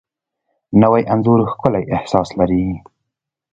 [0.81, 2.65] نوی انځور ښکلی احساس لري